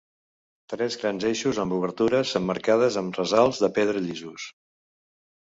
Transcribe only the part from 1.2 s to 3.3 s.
eixos amb obertures emmarcades amb